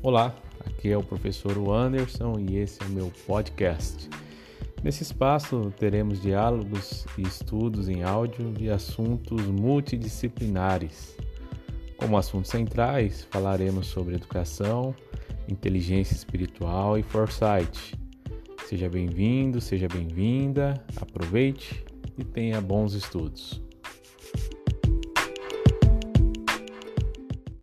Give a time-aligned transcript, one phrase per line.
[0.00, 0.32] Olá,
[0.64, 4.08] aqui é o professor Anderson e esse é o meu podcast.
[4.80, 11.16] Nesse espaço teremos diálogos e estudos em áudio de assuntos multidisciplinares.
[11.96, 14.94] Como assuntos centrais, falaremos sobre educação,
[15.48, 17.98] inteligência espiritual e foresight.
[18.68, 21.84] Seja bem-vindo, seja bem-vinda, aproveite
[22.16, 23.60] e tenha bons estudos.